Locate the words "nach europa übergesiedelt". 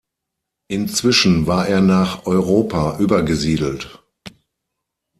1.79-4.01